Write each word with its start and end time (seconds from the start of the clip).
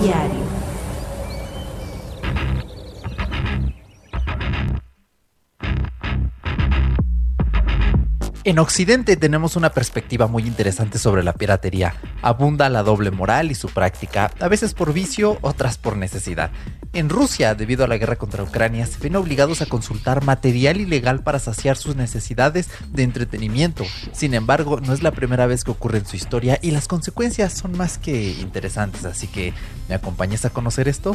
Diario. 0.00 0.47
En 8.48 8.58
Occidente 8.58 9.18
tenemos 9.18 9.56
una 9.56 9.72
perspectiva 9.74 10.26
muy 10.26 10.44
interesante 10.44 10.98
sobre 10.98 11.22
la 11.22 11.34
piratería. 11.34 11.96
Abunda 12.22 12.70
la 12.70 12.82
doble 12.82 13.10
moral 13.10 13.50
y 13.50 13.54
su 13.54 13.68
práctica, 13.68 14.30
a 14.40 14.48
veces 14.48 14.72
por 14.72 14.94
vicio, 14.94 15.36
otras 15.42 15.76
por 15.76 15.98
necesidad. 15.98 16.50
En 16.94 17.10
Rusia, 17.10 17.54
debido 17.54 17.84
a 17.84 17.88
la 17.88 17.98
guerra 17.98 18.16
contra 18.16 18.42
Ucrania, 18.42 18.86
se 18.86 19.00
ven 19.00 19.16
obligados 19.16 19.60
a 19.60 19.66
consultar 19.66 20.24
material 20.24 20.80
ilegal 20.80 21.22
para 21.22 21.40
saciar 21.40 21.76
sus 21.76 21.94
necesidades 21.94 22.70
de 22.90 23.02
entretenimiento. 23.02 23.84
Sin 24.12 24.32
embargo, 24.32 24.80
no 24.80 24.94
es 24.94 25.02
la 25.02 25.10
primera 25.10 25.44
vez 25.46 25.62
que 25.62 25.72
ocurre 25.72 25.98
en 25.98 26.06
su 26.06 26.16
historia 26.16 26.58
y 26.62 26.70
las 26.70 26.88
consecuencias 26.88 27.52
son 27.52 27.76
más 27.76 27.98
que 27.98 28.30
interesantes, 28.30 29.04
así 29.04 29.26
que 29.26 29.52
¿me 29.90 29.94
acompañas 29.94 30.46
a 30.46 30.50
conocer 30.50 30.88
esto? 30.88 31.14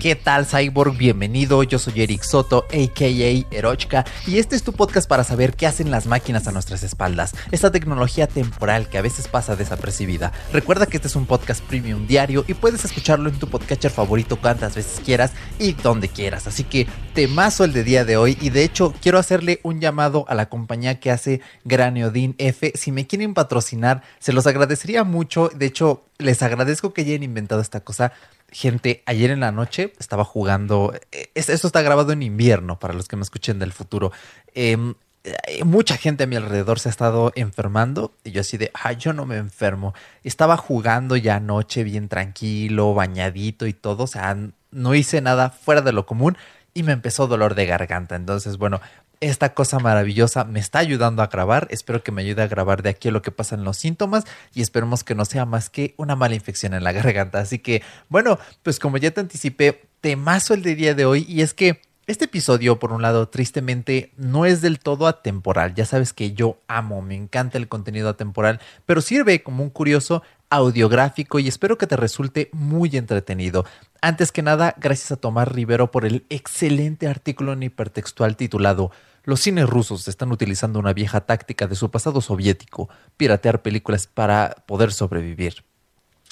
¿Qué 0.00 0.14
tal 0.14 0.46
Cyborg? 0.46 0.96
Bienvenido, 0.96 1.64
yo 1.64 1.80
soy 1.80 2.02
Eric 2.02 2.22
Soto, 2.22 2.66
aka 2.68 3.04
Erochka, 3.50 4.04
y 4.28 4.38
este 4.38 4.54
es 4.54 4.62
tu 4.62 4.72
podcast 4.72 5.08
para 5.08 5.24
saber 5.24 5.56
qué 5.56 5.66
hacen 5.66 5.90
las 5.90 6.06
máquinas 6.06 6.46
a 6.46 6.52
nuestras 6.52 6.84
espaldas, 6.84 7.34
esta 7.50 7.72
tecnología 7.72 8.28
temporal 8.28 8.88
que 8.88 8.98
a 8.98 9.02
veces 9.02 9.26
pasa 9.26 9.56
desapercibida. 9.56 10.30
Recuerda 10.52 10.86
que 10.86 10.98
este 10.98 11.08
es 11.08 11.16
un 11.16 11.26
podcast 11.26 11.64
premium 11.64 12.06
diario 12.06 12.44
y 12.46 12.54
puedes 12.54 12.84
escucharlo 12.84 13.28
en 13.28 13.40
tu 13.40 13.48
podcatcher 13.48 13.90
favorito 13.90 14.40
cuantas 14.40 14.76
veces 14.76 15.00
quieras 15.04 15.32
y 15.58 15.72
donde 15.72 16.08
quieras, 16.08 16.46
así 16.46 16.62
que 16.62 16.86
temazo 17.12 17.64
el 17.64 17.72
de 17.72 17.82
día 17.82 18.04
de 18.04 18.16
hoy 18.16 18.38
y 18.40 18.50
de 18.50 18.62
hecho 18.62 18.94
quiero 19.02 19.18
hacerle 19.18 19.58
un 19.64 19.80
llamado 19.80 20.26
a 20.28 20.36
la 20.36 20.48
compañía 20.48 21.00
que 21.00 21.10
hace 21.10 21.40
Graneodin 21.64 22.36
F, 22.38 22.72
si 22.76 22.92
me 22.92 23.08
quieren 23.08 23.34
patrocinar, 23.34 24.04
se 24.20 24.32
los 24.32 24.46
agradecería 24.46 25.02
mucho, 25.02 25.50
de 25.52 25.66
hecho 25.66 26.04
les 26.18 26.40
agradezco 26.42 26.92
que 26.92 27.00
hayan 27.00 27.24
inventado 27.24 27.60
esta 27.60 27.80
cosa 27.80 28.12
gente, 28.50 29.02
ayer 29.06 29.30
en 29.30 29.40
la 29.40 29.52
noche 29.52 29.92
estaba 29.98 30.24
jugando. 30.24 30.92
Eh, 31.12 31.30
esto 31.34 31.66
está 31.66 31.82
grabado 31.82 32.12
en 32.12 32.22
invierno 32.22 32.78
para 32.78 32.94
los 32.94 33.08
que 33.08 33.16
me 33.16 33.22
escuchen 33.22 33.58
del 33.58 33.72
futuro. 33.72 34.12
Em, 34.54 34.94
eh, 35.24 35.64
mucha 35.64 35.96
gente 35.96 36.24
a 36.24 36.26
mi 36.26 36.36
alrededor 36.36 36.78
se 36.78 36.88
ha 36.88 36.90
estado 36.90 37.32
enfermando 37.34 38.14
y 38.24 38.30
yo 38.30 38.40
así 38.40 38.56
de, 38.56 38.70
ay, 38.74 38.96
yo 38.96 39.12
no 39.12 39.26
me 39.26 39.36
enfermo. 39.36 39.94
Estaba 40.24 40.56
jugando 40.56 41.16
ya 41.16 41.36
anoche 41.36 41.84
bien 41.84 42.08
tranquilo, 42.08 42.94
bañadito 42.94 43.66
y 43.66 43.72
todo, 43.72 44.04
o 44.04 44.06
sea, 44.06 44.36
no 44.70 44.94
hice 44.94 45.20
nada 45.20 45.50
fuera 45.50 45.80
de 45.80 45.92
lo 45.92 46.06
común 46.06 46.36
y 46.74 46.82
me 46.82 46.92
empezó 46.92 47.26
dolor 47.26 47.54
de 47.54 47.66
garganta. 47.66 48.16
Entonces, 48.16 48.56
bueno, 48.56 48.80
esta 49.20 49.54
cosa 49.54 49.78
maravillosa 49.78 50.44
me 50.44 50.60
está 50.60 50.78
ayudando 50.78 51.22
a 51.22 51.26
grabar. 51.26 51.66
Espero 51.70 52.02
que 52.02 52.12
me 52.12 52.22
ayude 52.22 52.42
a 52.42 52.46
grabar 52.46 52.82
de 52.82 52.90
aquí 52.90 53.10
lo 53.10 53.22
que 53.22 53.30
pasan 53.30 53.64
los 53.64 53.76
síntomas 53.76 54.24
y 54.54 54.62
esperemos 54.62 55.04
que 55.04 55.14
no 55.14 55.24
sea 55.24 55.44
más 55.44 55.70
que 55.70 55.94
una 55.96 56.16
mala 56.16 56.34
infección 56.34 56.74
en 56.74 56.84
la 56.84 56.92
garganta. 56.98 57.40
Así 57.40 57.58
que, 57.58 57.82
bueno, 58.08 58.38
pues 58.62 58.78
como 58.78 58.96
ya 58.96 59.10
te 59.10 59.20
anticipé, 59.20 59.88
temazo 60.00 60.54
el 60.54 60.62
de 60.62 60.74
día 60.74 60.94
de 60.94 61.04
hoy 61.04 61.26
y 61.28 61.42
es 61.42 61.54
que 61.54 61.80
este 62.08 62.24
episodio, 62.24 62.78
por 62.78 62.92
un 62.92 63.02
lado, 63.02 63.28
tristemente 63.28 64.12
no 64.16 64.46
es 64.46 64.62
del 64.62 64.78
todo 64.78 65.06
atemporal. 65.06 65.74
Ya 65.74 65.84
sabes 65.84 66.14
que 66.14 66.32
yo 66.32 66.56
amo, 66.66 67.02
me 67.02 67.14
encanta 67.14 67.58
el 67.58 67.68
contenido 67.68 68.08
atemporal, 68.08 68.60
pero 68.86 69.02
sirve 69.02 69.42
como 69.42 69.62
un 69.62 69.68
curioso 69.68 70.22
audiográfico 70.48 71.38
y 71.38 71.48
espero 71.48 71.76
que 71.76 71.86
te 71.86 71.98
resulte 71.98 72.48
muy 72.52 72.96
entretenido. 72.96 73.66
Antes 74.00 74.32
que 74.32 74.40
nada, 74.40 74.74
gracias 74.78 75.12
a 75.12 75.16
Tomás 75.16 75.48
Rivero 75.48 75.90
por 75.90 76.06
el 76.06 76.24
excelente 76.30 77.08
artículo 77.08 77.52
en 77.52 77.64
hipertextual 77.64 78.36
titulado 78.36 78.90
Los 79.24 79.40
cines 79.40 79.68
rusos 79.68 80.08
están 80.08 80.32
utilizando 80.32 80.78
una 80.78 80.94
vieja 80.94 81.20
táctica 81.20 81.66
de 81.66 81.76
su 81.76 81.90
pasado 81.90 82.22
soviético, 82.22 82.88
piratear 83.18 83.60
películas 83.60 84.06
para 84.06 84.64
poder 84.66 84.92
sobrevivir. 84.92 85.62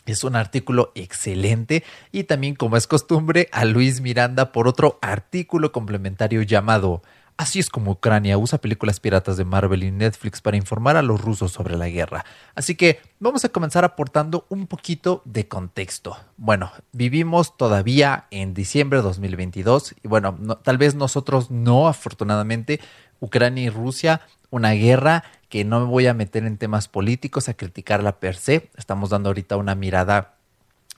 Es 0.06 0.24
un 0.24 0.36
artículo 0.36 0.92
excelente 0.94 1.84
y 2.12 2.24
también 2.24 2.54
como 2.54 2.76
es 2.76 2.86
costumbre 2.86 3.48
a 3.52 3.64
Luis 3.64 4.00
Miranda 4.00 4.52
por 4.52 4.68
otro 4.68 4.98
artículo 5.02 5.72
complementario 5.72 6.42
llamado 6.42 7.02
Así 7.38 7.58
es 7.58 7.68
como 7.68 7.92
Ucrania 7.92 8.38
usa 8.38 8.58
películas 8.58 8.98
piratas 8.98 9.36
de 9.36 9.44
Marvel 9.44 9.82
y 9.82 9.90
Netflix 9.90 10.40
para 10.40 10.56
informar 10.56 10.96
a 10.96 11.02
los 11.02 11.20
rusos 11.20 11.52
sobre 11.52 11.76
la 11.76 11.88
guerra. 11.88 12.24
Así 12.54 12.76
que 12.76 13.00
vamos 13.20 13.44
a 13.44 13.50
comenzar 13.50 13.84
aportando 13.84 14.46
un 14.48 14.66
poquito 14.66 15.20
de 15.26 15.46
contexto. 15.46 16.16
Bueno, 16.38 16.72
vivimos 16.92 17.54
todavía 17.58 18.26
en 18.30 18.54
diciembre 18.54 19.00
de 19.00 19.02
2022 19.02 19.96
y 20.02 20.08
bueno, 20.08 20.34
tal 20.62 20.78
vez 20.78 20.94
nosotros 20.94 21.50
no, 21.50 21.88
afortunadamente, 21.88 22.80
Ucrania 23.20 23.64
y 23.64 23.70
Rusia, 23.70 24.22
una 24.48 24.70
guerra 24.72 25.24
no 25.64 25.80
me 25.80 25.86
voy 25.86 26.06
a 26.06 26.14
meter 26.14 26.44
en 26.44 26.58
temas 26.58 26.88
políticos, 26.88 27.48
a 27.48 27.54
criticarla 27.54 28.18
per 28.18 28.36
se. 28.36 28.70
Estamos 28.76 29.10
dando 29.10 29.28
ahorita 29.28 29.56
una 29.56 29.74
mirada 29.74 30.34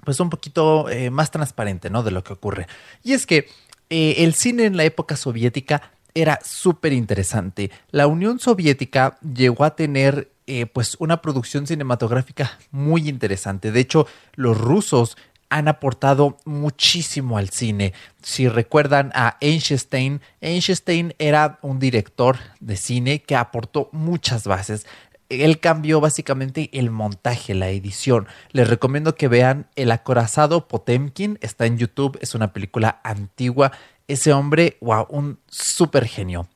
pues 0.05 0.21
un 0.21 0.31
poquito 0.31 0.89
eh, 0.89 1.11
más 1.11 1.31
transparente, 1.31 1.91
¿no? 1.91 2.03
De 2.03 2.11
lo 2.11 2.23
que 2.23 2.33
ocurre. 2.33 2.67
Y 3.03 3.13
es 3.13 3.27
que 3.27 3.49
eh, 3.91 4.17
el 4.19 4.35
cine 4.35 4.65
en 4.65 4.77
la 4.77 4.85
época 4.85 5.17
soviética 5.17 5.93
era 6.15 6.39
súper 6.43 6.93
interesante. 6.93 7.71
La 7.91 8.07
Unión 8.07 8.39
Soviética 8.39 9.19
llegó 9.21 9.65
a 9.65 9.77
tener 9.77 10.31
eh, 10.47 10.67
pues 10.67 10.97
una 10.99 11.21
producción 11.21 11.67
cinematográfica 11.67 12.59
muy 12.71 13.09
interesante. 13.09 13.71
De 13.71 13.81
hecho, 13.81 14.07
los 14.35 14.59
rusos 14.59 15.17
han 15.51 15.69
aportado 15.69 16.37
muchísimo 16.45 17.39
al 17.39 17.51
cine. 17.51 17.93
Si 18.23 18.49
recuerdan 18.49 19.11
a 19.15 19.37
Einstein, 19.41 20.21
Einstein 20.41 21.15
era 21.19 21.59
un 21.63 21.79
director 21.79 22.39
de 22.61 22.77
cine 22.77 23.23
que 23.23 23.37
aportó 23.37 23.89
muchas 23.93 24.45
bases. 24.45 24.87
Él 25.29 25.61
cambió 25.61 26.01
básicamente 26.01 26.71
el 26.73 26.91
montaje, 26.91 27.55
la 27.55 27.69
edición. 27.69 28.29
Les 28.53 28.69
recomiendo 28.69 29.15
que 29.15 29.29
vean 29.29 29.67
El 29.77 29.91
acorazado 29.91 30.69
Potemkin, 30.69 31.39
está 31.43 31.67
en 31.67 31.77
YouTube, 31.79 32.19
es 32.23 32.35
una 32.35 32.53
película 32.53 33.01
antigua 33.05 33.73
ese 34.09 34.33
hombre, 34.33 34.79
wow, 34.81 35.07
un 35.11 35.39
súper 35.49 36.07
genio. 36.07 36.49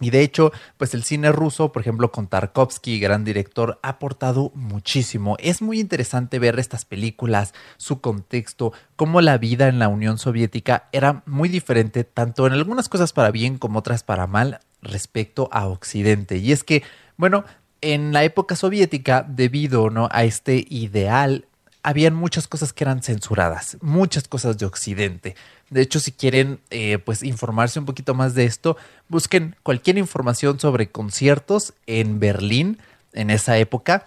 Y 0.00 0.10
de 0.10 0.20
hecho, 0.20 0.52
pues 0.76 0.92
el 0.92 1.04
cine 1.04 1.32
ruso, 1.32 1.72
por 1.72 1.80
ejemplo, 1.80 2.12
con 2.12 2.26
Tarkovsky, 2.26 3.00
gran 3.00 3.24
director, 3.24 3.78
ha 3.82 3.90
aportado 3.90 4.52
muchísimo. 4.54 5.36
Es 5.40 5.62
muy 5.62 5.80
interesante 5.80 6.38
ver 6.38 6.58
estas 6.58 6.84
películas, 6.84 7.54
su 7.78 8.02
contexto, 8.02 8.74
cómo 8.96 9.22
la 9.22 9.38
vida 9.38 9.68
en 9.68 9.78
la 9.78 9.88
Unión 9.88 10.18
Soviética 10.18 10.88
era 10.92 11.22
muy 11.24 11.48
diferente, 11.48 12.04
tanto 12.04 12.46
en 12.46 12.52
algunas 12.52 12.90
cosas 12.90 13.14
para 13.14 13.30
bien 13.30 13.56
como 13.56 13.78
otras 13.78 14.02
para 14.02 14.26
mal, 14.26 14.60
respecto 14.82 15.48
a 15.50 15.66
Occidente. 15.66 16.36
Y 16.36 16.52
es 16.52 16.62
que, 16.62 16.82
bueno, 17.16 17.44
en 17.80 18.12
la 18.12 18.24
época 18.24 18.54
soviética, 18.54 19.24
debido 19.26 19.88
¿no? 19.88 20.08
a 20.12 20.24
este 20.24 20.66
ideal, 20.68 21.46
habían 21.86 22.16
muchas 22.16 22.48
cosas 22.48 22.72
que 22.72 22.82
eran 22.82 23.00
censuradas, 23.00 23.76
muchas 23.80 24.26
cosas 24.26 24.58
de 24.58 24.66
Occidente. 24.66 25.36
De 25.70 25.82
hecho, 25.82 26.00
si 26.00 26.10
quieren 26.10 26.58
eh, 26.70 26.98
pues 26.98 27.22
informarse 27.22 27.78
un 27.78 27.86
poquito 27.86 28.12
más 28.12 28.34
de 28.34 28.44
esto, 28.44 28.76
busquen 29.08 29.54
cualquier 29.62 29.96
información 29.96 30.58
sobre 30.58 30.88
conciertos 30.90 31.74
en 31.86 32.18
Berlín 32.18 32.78
en 33.12 33.30
esa 33.30 33.56
época 33.58 34.04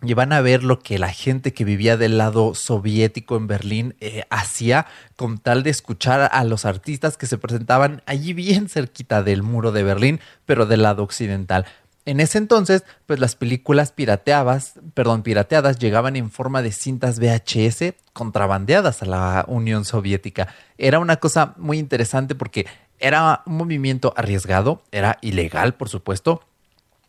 y 0.00 0.14
van 0.14 0.32
a 0.32 0.40
ver 0.42 0.62
lo 0.62 0.78
que 0.78 1.00
la 1.00 1.08
gente 1.08 1.52
que 1.52 1.64
vivía 1.64 1.96
del 1.96 2.18
lado 2.18 2.54
soviético 2.54 3.36
en 3.36 3.48
Berlín 3.48 3.96
eh, 3.98 4.22
hacía 4.30 4.86
con 5.16 5.38
tal 5.38 5.64
de 5.64 5.70
escuchar 5.70 6.30
a 6.32 6.44
los 6.44 6.64
artistas 6.64 7.16
que 7.16 7.26
se 7.26 7.36
presentaban 7.36 8.02
allí 8.06 8.32
bien 8.32 8.68
cerquita 8.68 9.24
del 9.24 9.42
muro 9.42 9.72
de 9.72 9.82
Berlín, 9.82 10.20
pero 10.46 10.66
del 10.66 10.82
lado 10.82 11.02
occidental. 11.02 11.66
En 12.04 12.18
ese 12.18 12.38
entonces, 12.38 12.82
pues 13.06 13.20
las 13.20 13.36
películas 13.36 13.92
pirateadas, 13.92 14.74
perdón, 14.94 15.22
pirateadas 15.22 15.78
llegaban 15.78 16.16
en 16.16 16.30
forma 16.30 16.60
de 16.60 16.72
cintas 16.72 17.20
VHS 17.20 17.94
contrabandeadas 18.12 19.02
a 19.02 19.06
la 19.06 19.44
Unión 19.46 19.84
Soviética. 19.84 20.48
Era 20.78 20.98
una 20.98 21.16
cosa 21.16 21.54
muy 21.58 21.78
interesante 21.78 22.34
porque 22.34 22.66
era 22.98 23.42
un 23.46 23.56
movimiento 23.56 24.12
arriesgado, 24.16 24.82
era 24.90 25.18
ilegal, 25.22 25.74
por 25.74 25.88
supuesto. 25.88 26.42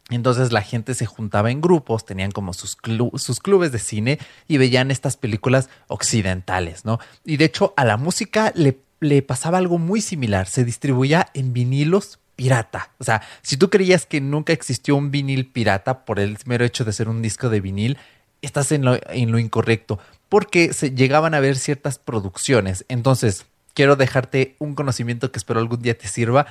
Entonces 0.10 0.52
la 0.52 0.62
gente 0.62 0.94
se 0.94 1.08
juntaba 1.08 1.50
en 1.50 1.62
grupos, 1.62 2.06
tenían 2.06 2.32
como 2.32 2.54
sus, 2.54 2.76
clubes 2.76 3.72
de 3.72 3.80
cine 3.80 4.20
y 4.48 4.58
veían 4.58 4.92
estas 4.92 5.18
películas 5.18 5.70
occidentales, 5.88 6.86
¿no? 6.86 7.00
Y 7.26 7.38
de 7.38 7.46
hecho 7.46 7.74
a 7.78 7.86
la 7.86 7.98
música 7.98 8.54
le 8.56 9.22
pasaba 9.24 9.58
algo 9.58 9.80
muy 9.80 10.02
similar, 10.02 10.48
se 10.48 10.66
distribuía 10.66 11.30
en 11.34 11.54
vinilos 11.54 12.20
pirata. 12.36 12.92
O 12.98 13.04
sea, 13.04 13.22
si 13.42 13.58
tú 13.58 13.70
creías 13.70 14.06
que 14.06 14.22
nunca 14.22 14.54
existió 14.54 14.96
un 14.96 15.12
vinil 15.12 15.48
pirata 15.48 16.06
por 16.06 16.20
el 16.20 16.38
mero 16.46 16.66
hecho 16.66 16.86
de 16.86 16.94
ser 16.94 17.10
un 17.10 17.22
disco 17.22 17.50
de 17.50 17.62
vinil, 17.62 17.98
estás 18.42 18.72
en 18.72 18.86
lo, 18.86 19.00
en 19.10 19.32
lo 19.32 19.40
incorrecto, 19.40 20.00
porque 20.30 20.74
se 20.74 20.92
llegaban 20.92 21.34
a 21.34 21.40
ver 21.40 21.58
ciertas 21.58 22.00
producciones. 22.00 22.86
Entonces, 22.90 23.46
quiero 23.74 23.96
dejarte 23.96 24.56
un 24.60 24.76
conocimiento 24.76 25.32
que 25.32 25.38
espero 25.38 25.60
algún 25.60 25.82
día 25.82 25.98
te 25.98 26.08
sirva. 26.08 26.48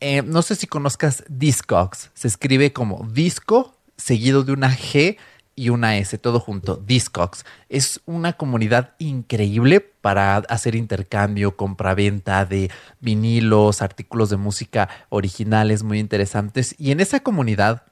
Eh, 0.00 0.22
no 0.22 0.42
sé 0.42 0.56
si 0.56 0.66
conozcas 0.66 1.24
Discogs, 1.28 2.10
se 2.14 2.28
escribe 2.28 2.72
como 2.72 3.06
disco 3.12 3.76
seguido 3.96 4.42
de 4.42 4.52
una 4.52 4.76
G 4.76 5.16
y 5.54 5.68
una 5.68 5.96
S, 5.98 6.16
todo 6.18 6.40
junto, 6.40 6.76
Discogs. 6.76 7.44
Es 7.68 8.00
una 8.06 8.34
comunidad 8.34 8.94
increíble 8.98 9.80
para 9.80 10.36
hacer 10.36 10.74
intercambio, 10.74 11.56
compra-venta 11.56 12.44
de 12.44 12.70
vinilos, 13.00 13.82
artículos 13.82 14.30
de 14.30 14.36
música 14.36 14.88
originales 15.08 15.82
muy 15.82 15.98
interesantes. 15.98 16.74
Y 16.78 16.90
en 16.90 17.00
esa 17.00 17.20
comunidad 17.20 17.82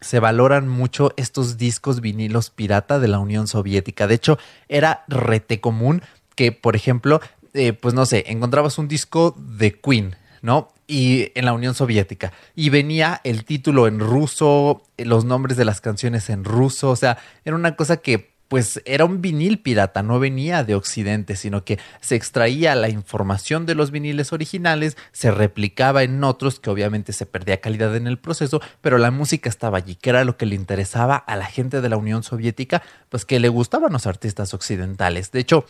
se 0.00 0.20
valoran 0.20 0.68
mucho 0.68 1.12
estos 1.16 1.58
discos 1.58 2.00
vinilos 2.00 2.50
pirata 2.50 2.98
de 2.98 3.08
la 3.08 3.18
Unión 3.18 3.48
Soviética. 3.48 4.06
De 4.06 4.14
hecho, 4.14 4.38
era 4.68 5.04
rete 5.08 5.60
común 5.60 6.02
que, 6.34 6.52
por 6.52 6.76
ejemplo, 6.76 7.20
eh, 7.54 7.72
pues 7.72 7.94
no 7.94 8.06
sé, 8.06 8.24
encontrabas 8.28 8.78
un 8.78 8.88
disco 8.88 9.34
de 9.36 9.78
Queen, 9.80 10.16
¿no? 10.40 10.68
Y 10.88 11.30
en 11.34 11.44
la 11.44 11.52
Unión 11.52 11.74
Soviética. 11.74 12.32
Y 12.56 12.70
venía 12.70 13.20
el 13.22 13.44
título 13.44 13.86
en 13.86 14.00
ruso, 14.00 14.82
los 14.96 15.24
nombres 15.24 15.56
de 15.56 15.64
las 15.64 15.80
canciones 15.80 16.30
en 16.30 16.42
ruso. 16.42 16.90
O 16.90 16.96
sea, 16.96 17.18
era 17.44 17.54
una 17.54 17.76
cosa 17.76 17.98
que 17.98 18.38
pues 18.48 18.80
era 18.86 19.04
un 19.04 19.20
vinil 19.20 19.60
pirata, 19.60 20.02
no 20.02 20.18
venía 20.18 20.64
de 20.64 20.74
Occidente, 20.74 21.36
sino 21.36 21.64
que 21.64 21.78
se 22.00 22.16
extraía 22.16 22.74
la 22.74 22.88
información 22.88 23.66
de 23.66 23.74
los 23.74 23.90
viniles 23.90 24.32
originales, 24.32 24.96
se 25.12 25.30
replicaba 25.30 26.02
en 26.02 26.24
otros, 26.24 26.58
que 26.58 26.70
obviamente 26.70 27.12
se 27.12 27.26
perdía 27.26 27.60
calidad 27.60 27.94
en 27.94 28.06
el 28.06 28.18
proceso, 28.18 28.60
pero 28.80 28.96
la 28.96 29.10
música 29.10 29.50
estaba 29.50 29.76
allí, 29.76 29.94
que 29.94 30.10
era 30.10 30.24
lo 30.24 30.38
que 30.38 30.46
le 30.46 30.54
interesaba 30.54 31.16
a 31.16 31.36
la 31.36 31.44
gente 31.44 31.82
de 31.82 31.88
la 31.90 31.98
Unión 31.98 32.22
Soviética, 32.22 32.82
pues 33.10 33.26
que 33.26 33.38
le 33.38 33.50
gustaban 33.50 33.92
los 33.92 34.06
artistas 34.06 34.54
occidentales. 34.54 35.30
De 35.30 35.40
hecho, 35.40 35.66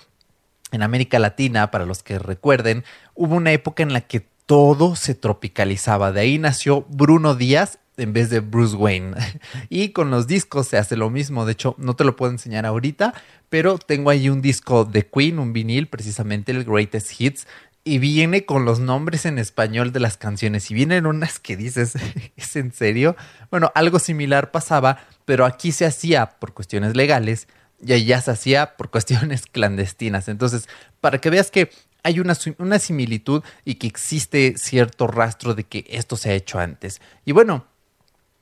en 0.70 0.82
América 0.82 1.18
Latina, 1.18 1.72
para 1.72 1.84
los 1.84 2.04
que 2.04 2.18
recuerden, 2.18 2.84
hubo 3.14 3.34
una 3.34 3.52
época 3.52 3.82
en 3.82 3.92
la 3.92 4.02
que 4.02 4.28
todo 4.48 4.96
se 4.96 5.14
tropicalizaba. 5.14 6.10
De 6.10 6.22
ahí 6.22 6.38
nació 6.38 6.86
Bruno 6.88 7.34
Díaz 7.34 7.80
en 7.98 8.14
vez 8.14 8.30
de 8.30 8.40
Bruce 8.40 8.74
Wayne. 8.74 9.14
Y 9.68 9.90
con 9.90 10.10
los 10.10 10.26
discos 10.26 10.68
se 10.68 10.78
hace 10.78 10.96
lo 10.96 11.10
mismo. 11.10 11.44
De 11.44 11.52
hecho, 11.52 11.74
no 11.76 11.94
te 11.94 12.04
lo 12.04 12.16
puedo 12.16 12.32
enseñar 12.32 12.64
ahorita, 12.64 13.12
pero 13.50 13.76
tengo 13.76 14.08
ahí 14.08 14.30
un 14.30 14.40
disco 14.40 14.86
de 14.86 15.06
Queen, 15.06 15.38
un 15.38 15.52
vinil, 15.52 15.88
precisamente 15.88 16.50
el 16.50 16.64
Greatest 16.64 17.20
Hits. 17.20 17.46
Y 17.84 17.98
viene 17.98 18.46
con 18.46 18.64
los 18.64 18.80
nombres 18.80 19.26
en 19.26 19.38
español 19.38 19.92
de 19.92 20.00
las 20.00 20.16
canciones. 20.16 20.70
Y 20.70 20.74
vienen 20.74 21.04
unas 21.04 21.38
que 21.38 21.54
dices, 21.54 21.92
¿es 22.36 22.56
en 22.56 22.72
serio? 22.72 23.16
Bueno, 23.50 23.70
algo 23.74 23.98
similar 23.98 24.50
pasaba, 24.50 25.00
pero 25.26 25.44
aquí 25.44 25.72
se 25.72 25.84
hacía 25.84 26.38
por 26.40 26.54
cuestiones 26.54 26.96
legales 26.96 27.48
y 27.84 27.92
allá 27.92 28.22
se 28.22 28.30
hacía 28.30 28.76
por 28.76 28.90
cuestiones 28.90 29.44
clandestinas. 29.44 30.28
Entonces, 30.28 30.70
para 31.02 31.18
que 31.18 31.28
veas 31.28 31.50
que 31.50 31.70
hay 32.02 32.20
una, 32.20 32.36
una 32.58 32.78
similitud 32.78 33.42
y 33.64 33.76
que 33.76 33.86
existe 33.86 34.54
cierto 34.56 35.06
rastro 35.06 35.54
de 35.54 35.64
que 35.64 35.84
esto 35.88 36.16
se 36.16 36.30
ha 36.30 36.34
hecho 36.34 36.58
antes. 36.58 37.00
Y 37.24 37.32
bueno, 37.32 37.66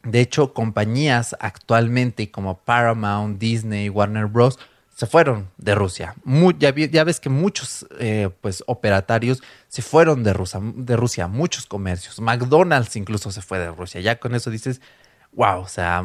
de 0.06 0.20
hecho, 0.20 0.54
compañías 0.54 1.34
actualmente 1.40 2.30
como 2.30 2.58
Paramount, 2.58 3.40
Disney, 3.40 3.88
Warner 3.88 4.26
Bros. 4.26 4.56
se 4.94 5.06
fueron 5.06 5.50
de 5.56 5.74
Rusia. 5.74 6.14
ya, 6.58 7.04
ves 7.04 7.18
que 7.18 7.28
muchos 7.28 7.86
eh, 7.98 8.30
pues, 8.40 8.62
operatarios 8.68 9.42
se 9.66 9.82
fueron 9.82 10.22
de 10.22 10.32
Rusia, 10.32 10.60
de 10.62 10.96
Rusia, 10.96 11.26
muchos 11.26 11.66
comercios. 11.66 12.20
McDonald's 12.20 12.94
incluso 12.94 13.32
se 13.32 13.42
fue 13.42 13.58
de 13.58 13.72
Rusia. 13.72 14.00
Ya 14.00 14.20
con 14.20 14.36
eso 14.36 14.48
dices, 14.50 14.80
wow, 15.32 15.60
o 15.60 15.68
sea, 15.68 16.04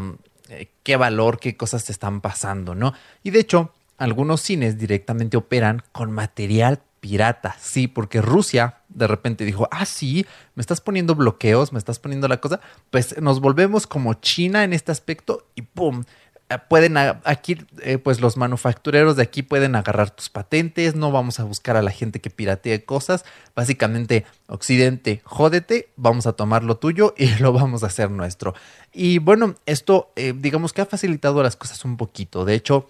eh, 0.50 0.68
qué 0.82 0.96
valor, 0.96 1.40
qué 1.40 1.56
cosas 1.56 1.86
te 1.86 1.92
están 1.92 2.22
pasando, 2.22 2.74
¿no? 2.74 2.94
Y 3.22 3.30
de 3.30 3.40
hecho, 3.40 3.72
algunos 4.00 4.42
cines 4.42 4.80
directamente 4.80 5.38
operan 5.38 5.84
con 5.92 6.12
material 6.12 6.82
pirata, 7.02 7.58
sí, 7.60 7.88
porque 7.88 8.22
Rusia 8.22 8.78
de 8.88 9.08
repente 9.08 9.44
dijo, 9.44 9.68
ah, 9.72 9.86
sí, 9.86 10.26
me 10.56 10.62
estás 10.62 10.80
poniendo 10.80 11.16
bloqueos, 11.16 11.74
me 11.74 11.80
estás 11.80 12.00
poniendo 12.00 12.28
la 12.28 12.40
cosa, 12.40 12.62
pues 12.92 13.20
nos 13.20 13.42
volvemos 13.42 13.88
como 13.88 14.14
China 14.14 14.64
en 14.64 14.72
este 14.72 14.92
aspecto 14.92 15.48
y 15.56 15.64
¡pum! 15.64 16.04
Eh, 16.52 16.58
pueden 16.70 16.98
aquí, 16.98 17.58
eh, 17.82 17.98
pues 17.98 18.22
los 18.22 18.38
manufactureros 18.38 19.16
de 19.16 19.24
aquí 19.24 19.42
pueden 19.42 19.76
agarrar 19.76 20.12
tus 20.12 20.30
patentes, 20.30 20.96
no 20.96 21.12
vamos 21.12 21.40
a 21.40 21.44
buscar 21.44 21.76
a 21.76 21.82
la 21.82 21.92
gente 21.92 22.22
que 22.22 22.30
piratee 22.30 22.86
cosas, 22.86 23.26
básicamente 23.56 24.26
Occidente, 24.48 25.22
jódete, 25.24 25.90
vamos 25.96 26.28
a 26.28 26.34
tomar 26.34 26.64
lo 26.64 26.78
tuyo 26.78 27.16
y 27.18 27.28
lo 27.40 27.52
vamos 27.52 27.84
a 27.84 27.88
hacer 27.88 28.12
nuestro. 28.12 28.54
Y 28.94 29.18
bueno, 29.18 29.56
esto 29.66 30.12
eh, 30.16 30.34
digamos 30.38 30.72
que 30.72 30.82
ha 30.82 30.86
facilitado 30.86 31.42
las 31.42 31.56
cosas 31.56 31.84
un 31.84 31.98
poquito, 31.98 32.46
de 32.46 32.54
hecho, 32.54 32.88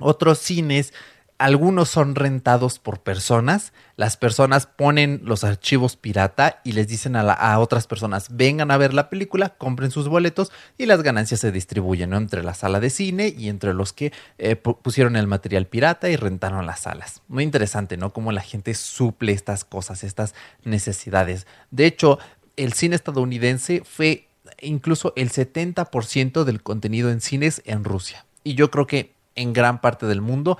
otros 0.00 0.38
cines 0.38 0.92
algunos 1.38 1.88
son 1.88 2.16
rentados 2.16 2.80
por 2.80 3.00
personas. 3.00 3.72
Las 3.96 4.16
personas 4.16 4.66
ponen 4.66 5.20
los 5.22 5.44
archivos 5.44 5.96
pirata 5.96 6.60
y 6.64 6.72
les 6.72 6.88
dicen 6.88 7.14
a, 7.14 7.58
otras 7.60 7.86
personas, 7.86 8.36
vengan 8.36 8.70
a 8.70 8.76
ver 8.76 8.92
la 8.92 9.08
película, 9.08 9.50
compren 9.50 9.92
sus 9.92 10.08
boletos 10.08 10.50
y 10.76 10.86
las 10.86 11.02
ganancias 11.02 11.40
se 11.40 11.52
distribuyen 11.52 12.12
entre 12.12 12.42
la 12.42 12.54
sala 12.54 12.80
de 12.80 12.90
cine 12.90 13.32
y 13.36 13.48
entre 13.48 13.72
los 13.72 13.92
que 13.92 14.12
eh, 14.38 14.56
pusieron 14.56 15.14
el 15.14 15.28
material 15.28 15.66
pirata 15.66 16.10
y 16.10 16.16
rentaron 16.16 16.66
las 16.66 16.80
salas. 16.80 17.22
Muy 17.28 17.44
interesante, 17.44 17.96
¿no? 17.96 18.12
Cómo 18.12 18.32
la 18.32 18.42
gente 18.42 18.74
suple 18.74 19.32
estas 19.32 19.64
cosas, 19.64 20.02
estas 20.02 20.34
necesidades. 20.64 21.46
De 21.70 21.86
hecho, 21.86 22.18
el 22.56 22.72
cine 22.72 22.96
estadounidense 22.96 23.82
fue 23.84 24.26
incluso 24.60 25.12
el 25.14 25.30
70% 25.30 26.42
del 26.42 26.62
contenido 26.62 27.10
en 27.10 27.20
cines 27.20 27.62
en 27.64 27.84
Rusia. 27.84 28.26
Y 28.42 28.54
yo 28.54 28.70
creo 28.70 28.86
que 28.88 29.12
en 29.36 29.52
gran 29.52 29.80
parte 29.80 30.06
del 30.06 30.20
mundo 30.20 30.58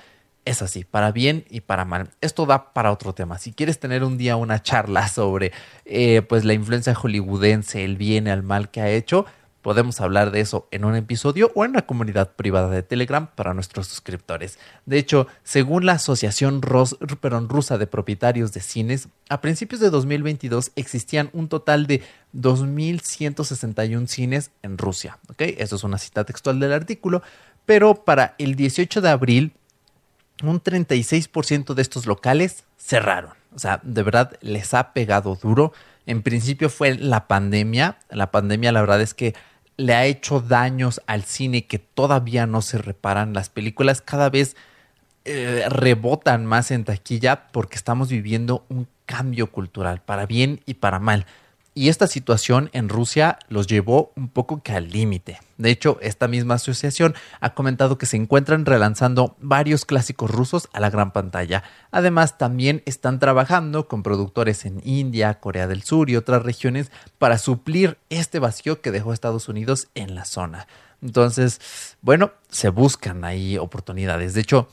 es 0.49 0.63
así, 0.63 0.85
para 0.85 1.13
bien 1.13 1.45
y 1.51 1.61
para 1.61 1.85
mal. 1.85 2.11
Esto 2.23 2.47
da 2.47 2.73
para 2.73 2.91
otro 2.91 3.13
tema. 3.13 3.39
Si 3.39 3.53
quieres 3.53 3.79
tener 3.79 4.03
un 4.03 4.17
día 4.17 4.37
una 4.37 4.63
charla 4.63 5.07
sobre 5.09 5.53
eh, 5.85 6.23
pues 6.23 6.45
la 6.45 6.55
influencia 6.55 6.95
hollywoodense, 6.95 7.85
el 7.85 7.97
bien 7.97 8.27
y 8.27 8.31
el 8.31 8.43
mal 8.43 8.71
que 8.71 8.81
ha 8.81 8.89
hecho, 8.89 9.27
podemos 9.61 10.01
hablar 10.01 10.31
de 10.31 10.41
eso 10.41 10.67
en 10.71 10.87
un 10.87 10.95
episodio 10.95 11.53
o 11.55 11.67
en 11.67 11.75
la 11.75 11.83
comunidad 11.83 12.33
privada 12.33 12.71
de 12.71 12.83
Telegram 12.83 13.29
para 13.35 13.53
nuestros 13.53 13.89
suscriptores. 13.89 14.59
De 14.87 14.99
hecho, 14.99 15.27
según 15.45 15.85
la 15.85 15.93
Asociación 15.93 16.63
Rusa 16.63 17.77
de 17.77 17.87
Propietarios 17.87 18.53
de 18.55 18.61
Cines, 18.61 19.09
a 19.29 19.43
principios 19.43 19.83
de 19.83 19.91
2022 19.91 20.73
existían 20.77 21.29
un 21.35 21.49
total 21.49 21.87
de 21.87 22.03
2.161 22.35 24.07
cines 24.07 24.51
en 24.63 24.79
Rusia. 24.79 25.19
¿okay? 25.29 25.57
Eso 25.59 25.77
es 25.77 25.85
una 25.85 25.99
cita 25.99 26.25
textual 26.25 26.59
del 26.59 26.73
artículo. 26.73 27.23
Pero 27.67 28.03
para 28.03 28.35
el 28.39 28.55
18 28.55 29.03
de 29.03 29.11
abril 29.11 29.53
un 30.43 30.63
36% 30.63 31.75
de 31.75 31.83
estos 31.83 32.07
locales 32.07 32.65
cerraron. 32.77 33.33
O 33.55 33.59
sea, 33.59 33.81
de 33.83 34.03
verdad 34.03 34.39
les 34.41 34.75
ha 34.75 34.93
pegado 34.93 35.37
duro. 35.37 35.73
En 36.07 36.23
principio 36.23 36.71
fue 36.71 36.95
la 36.95 37.27
pandemia. 37.27 37.99
La 38.11 38.31
pandemia 38.31 38.73
la 38.73 38.81
verdad 38.81 39.01
es 39.01 39.15
que 39.15 39.35
le 39.77 39.95
ha 39.95 40.07
hecho 40.07 40.41
daños 40.41 41.01
al 41.07 41.25
cine 41.25 41.67
que 41.67 41.79
todavía 41.79 42.47
no 42.47 42.63
se 42.63 42.79
reparan. 42.79 43.33
Las 43.33 43.49
películas 43.49 44.01
cada 44.01 44.29
vez 44.29 44.57
eh, 45.25 45.65
rebotan 45.69 46.47
más 46.47 46.71
en 46.71 46.85
taquilla 46.85 47.49
porque 47.53 47.77
estamos 47.77 48.09
viviendo 48.09 48.65
un 48.69 48.89
cambio 49.07 49.51
cultural, 49.51 50.03
para 50.03 50.27
bien 50.27 50.61
y 50.67 50.75
para 50.75 50.99
mal. 50.99 51.27
Y 51.79 51.91
esta 51.91 52.09
situación 52.09 52.71
en 52.73 52.89
Rusia 52.89 53.39
los 53.49 53.69
llevó 53.69 54.11
un 54.17 54.31
poco 54.31 54.65
que 54.65 54.73
al 54.73 54.91
límite. 54.91 55.39
De 55.59 55.71
hecho, 55.71 55.97
esta 56.03 56.27
misma 56.27 56.55
asociación 56.55 57.15
ha 57.39 57.55
comentado 57.55 57.99
que 57.99 58.07
se 58.07 58.17
encuentran 58.17 58.67
relanzando 58.67 59.37
varios 59.39 59.85
clásicos 59.85 60.29
rusos 60.29 60.69
a 60.73 60.81
la 60.81 60.91
gran 60.91 61.13
pantalla. 61.13 61.63
Además, 61.93 62.37
también 62.37 62.83
están 62.85 63.21
trabajando 63.21 63.87
con 63.87 64.03
productores 64.03 64.65
en 64.65 64.83
India, 64.85 65.39
Corea 65.39 65.69
del 65.69 65.85
Sur 65.85 66.11
y 66.11 66.17
otras 66.17 66.43
regiones 66.43 66.91
para 67.17 67.39
suplir 67.39 67.97
este 68.11 68.41
vacío 68.41 68.81
que 68.81 68.91
dejó 68.91 69.13
Estados 69.13 69.49
Unidos 69.49 69.87
en 69.95 70.17
la 70.17 70.25
zona. 70.25 70.67
Entonces, 71.01 71.61
bueno, 72.01 72.33
se 72.49 72.71
buscan 72.71 73.25
ahí 73.25 73.57
oportunidades. 73.57 74.35
De 74.35 74.41
hecho, 74.41 74.69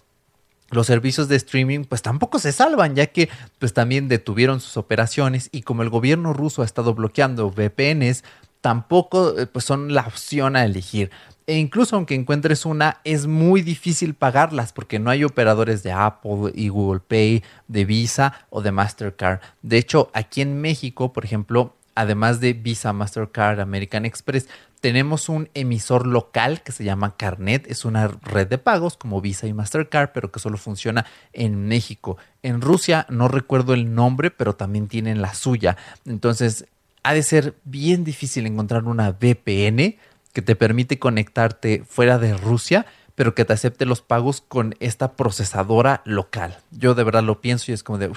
los 0.72 0.88
servicios 0.88 1.28
de 1.28 1.36
streaming 1.36 1.86
pues 1.86 2.02
tampoco 2.02 2.40
se 2.40 2.52
salvan 2.52 2.96
ya 2.96 3.08
que 3.08 3.30
pues 3.60 3.74
también 3.74 4.08
detuvieron 4.08 4.60
sus 4.60 4.78
operaciones 4.78 5.50
y 5.52 5.62
como 5.62 5.84
el 5.84 5.90
gobierno 5.90 6.34
ruso 6.34 6.62
ha 6.62 6.66
estado 6.66 6.94
bloqueando 6.94 7.52
VPNs 7.52 8.24
tampoco 8.62 9.38
eh, 9.38 9.48
pues 9.48 9.66
son 9.66 9.94
la 9.94 10.02
opción 10.02 10.56
a 10.56 10.66
elegir 10.66 11.12
e 11.48 11.58
incluso 11.58 11.96
aunque 11.96 12.16
encuentres 12.16 12.66
una 12.66 12.98
es 13.04 13.28
muy 13.28 13.62
difícil 13.62 14.16
pagarlas 14.16 14.74
porque 14.74 14.98
no 14.98 15.12
hay 15.12 15.24
operadores 15.24 15.84
de 15.84 15.92
Apple 15.92 16.52
y 16.56 16.70
Google 16.70 17.02
Pay, 17.08 17.44
de 17.68 17.86
Visa 17.86 18.34
o 18.50 18.64
de 18.64 18.72
Mastercard. 18.72 19.42
De 19.62 19.78
hecho, 19.78 20.10
aquí 20.14 20.42
en 20.42 20.60
México, 20.60 21.14
por 21.14 21.24
ejemplo, 21.24 21.76
además 21.96 22.40
de 22.40 22.54
Visa, 22.54 22.94
Mastercard, 22.94 23.60
American 23.60 24.06
Express, 24.06 24.48
tenemos 24.82 25.30
un 25.30 25.50
emisor 25.56 26.06
local 26.06 26.62
que 26.62 26.72
se 26.72 26.84
llama 26.84 27.16
Carnet, 27.18 27.66
es 27.72 27.86
una 27.86 28.08
red 28.08 28.48
de 28.48 28.60
pagos 28.60 28.98
como 28.98 29.22
Visa 29.22 29.48
y 29.48 29.54
Mastercard, 29.54 30.12
pero 30.14 30.32
que 30.32 30.40
solo 30.40 30.58
funciona 30.58 31.06
en 31.34 31.68
México. 31.68 32.18
En 32.44 32.62
Rusia 32.62 33.08
no 33.10 33.28
recuerdo 33.28 33.74
el 33.74 33.96
nombre, 33.96 34.30
pero 34.30 34.56
también 34.56 34.88
tienen 34.88 35.22
la 35.22 35.34
suya. 35.34 35.78
Entonces, 36.06 36.68
ha 37.02 37.14
de 37.14 37.24
ser 37.24 37.56
bien 37.64 38.04
difícil 38.04 38.46
encontrar 38.46 38.84
una 38.84 39.10
VPN 39.12 39.96
que 40.34 40.42
te 40.42 40.56
permite 40.56 41.00
conectarte 41.00 41.84
fuera 41.88 42.20
de 42.20 42.36
Rusia, 42.36 42.86
pero 43.16 43.34
que 43.34 43.46
te 43.46 43.54
acepte 43.54 43.86
los 43.86 44.02
pagos 44.02 44.42
con 44.42 44.76
esta 44.80 45.14
procesadora 45.14 46.02
local. 46.06 46.58
Yo 46.72 46.94
de 46.94 47.04
verdad 47.04 47.24
lo 47.24 47.42
pienso 47.42 47.72
y 47.72 47.74
es 47.74 47.84
como 47.84 47.98
de, 47.98 48.12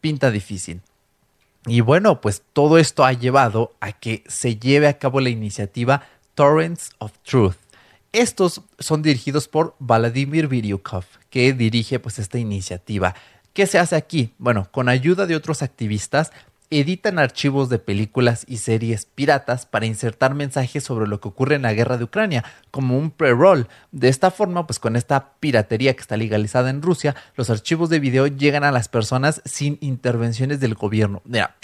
pinta 0.00 0.30
difícil. 0.30 0.80
Y 1.70 1.80
bueno, 1.80 2.20
pues 2.20 2.42
todo 2.52 2.78
esto 2.78 3.04
ha 3.04 3.12
llevado 3.12 3.74
a 3.80 3.92
que 3.92 4.24
se 4.26 4.56
lleve 4.56 4.88
a 4.88 4.98
cabo 4.98 5.20
la 5.20 5.28
iniciativa 5.28 6.02
Torrents 6.34 6.90
of 6.98 7.12
Truth. 7.22 7.56
Estos 8.12 8.62
son 8.78 9.02
dirigidos 9.02 9.48
por 9.48 9.74
Vladimir 9.78 10.48
Viryukov, 10.48 11.04
que 11.30 11.52
dirige 11.52 11.98
pues 11.98 12.18
esta 12.18 12.38
iniciativa. 12.38 13.14
¿Qué 13.52 13.66
se 13.66 13.78
hace 13.78 13.96
aquí? 13.96 14.34
Bueno, 14.38 14.68
con 14.70 14.88
ayuda 14.88 15.26
de 15.26 15.36
otros 15.36 15.62
activistas 15.62 16.32
editan 16.70 17.18
archivos 17.18 17.68
de 17.68 17.78
películas 17.78 18.44
y 18.46 18.58
series 18.58 19.06
piratas 19.06 19.66
para 19.66 19.86
insertar 19.86 20.34
mensajes 20.34 20.84
sobre 20.84 21.06
lo 21.06 21.20
que 21.20 21.28
ocurre 21.28 21.54
en 21.54 21.62
la 21.62 21.72
guerra 21.72 21.96
de 21.96 22.04
Ucrania, 22.04 22.44
como 22.70 22.98
un 22.98 23.10
pre-roll. 23.10 23.68
De 23.90 24.08
esta 24.08 24.30
forma, 24.30 24.66
pues 24.66 24.78
con 24.78 24.96
esta 24.96 25.32
piratería 25.40 25.94
que 25.94 26.00
está 26.00 26.16
legalizada 26.16 26.70
en 26.70 26.82
Rusia, 26.82 27.16
los 27.36 27.50
archivos 27.50 27.88
de 27.88 28.00
video 28.00 28.26
llegan 28.26 28.64
a 28.64 28.72
las 28.72 28.88
personas 28.88 29.40
sin 29.44 29.78
intervenciones 29.80 30.60
del 30.60 30.74
gobierno. 30.74 31.22
Mira, 31.24 31.56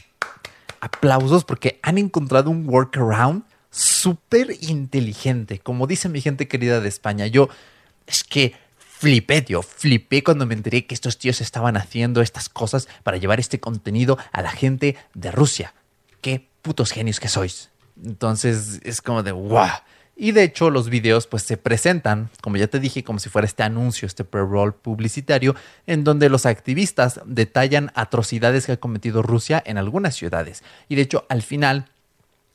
aplausos 0.81 1.45
porque 1.45 1.79
han 1.83 1.99
encontrado 1.99 2.51
un 2.51 2.69
workaround 2.69 3.45
súper 3.71 4.57
inteligente. 4.61 5.59
Como 5.59 5.87
dice 5.87 6.09
mi 6.09 6.21
gente 6.21 6.49
querida 6.49 6.81
de 6.81 6.89
España, 6.89 7.27
yo 7.27 7.49
es 8.07 8.23
que 8.25 8.55
flipé, 8.99 9.43
tío, 9.43 9.63
flipé 9.63 10.23
cuando 10.23 10.47
me 10.47 10.55
enteré 10.55 10.87
que 10.87 10.95
estos 10.95 11.19
tíos 11.19 11.41
estaban 11.41 11.77
haciendo 11.77 12.23
estas 12.23 12.49
cosas 12.49 12.89
para 13.03 13.17
llevar 13.17 13.41
este 13.41 13.61
contenido 13.61 14.19
a 14.33 14.41
la 14.41 14.51
gente 14.51 14.97
de 15.15 15.31
Rusia. 15.31 15.75
Qué 16.21 16.49
putos 16.63 16.93
genios 16.93 17.21
que 17.21 17.29
sois. 17.29 17.71
Entonces 18.03 18.81
es 18.83 19.03
como 19.03 19.23
de 19.23 19.33
wow. 19.33 19.69
Y 20.17 20.31
de 20.31 20.45
hecho 20.45 20.71
los 20.71 20.89
videos 20.89 21.27
pues 21.27 21.43
se 21.43 21.57
presentan, 21.57 22.31
como 22.41 22.57
ya 22.57 22.69
te 22.69 22.79
dije, 22.79 23.03
como 23.03 23.19
si 23.19 23.29
fuera 23.29 23.47
este 23.47 23.65
anuncio, 23.65 24.07
este 24.07 24.25
pre-roll 24.25 24.75
publicitario, 24.75 25.57
en 25.87 26.05
donde 26.05 26.29
los 26.29 26.47
activistas 26.47 27.21
detallan 27.27 27.91
atrocidades 27.95 28.67
que 28.67 28.73
ha 28.73 28.77
cometido 28.77 29.23
Rusia 29.23 29.63
en 29.67 29.77
algunas 29.77 30.15
ciudades. 30.15 30.63
Y 30.89 30.95
de 30.95 31.03
hecho 31.03 31.27
al 31.29 31.43
final 31.43 31.91